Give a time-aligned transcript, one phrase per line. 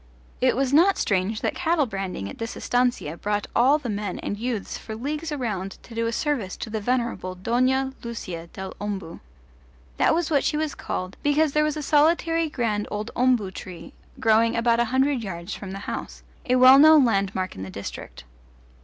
[0.41, 4.35] It was not strange that cattle branding at this estancia brought all the men and
[4.35, 9.19] youths for leagues around to do a service to the venerable Dona Lucia del Ombu.
[9.97, 13.93] That was what she was called, because there was a solitary grand old ombu tree
[14.19, 18.23] growing about a hundred yards from the house a well known landmark in the district.